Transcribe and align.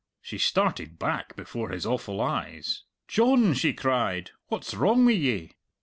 She 0.19 0.39
started 0.39 0.97
back 0.97 1.35
before 1.35 1.69
his 1.69 1.85
awful 1.85 2.21
eyes. 2.21 2.85
"John!" 3.07 3.53
she 3.53 3.71
cried, 3.71 4.31
"what's 4.47 4.73
wrong 4.73 5.05
wi' 5.05 5.11
ye?" 5.11 5.51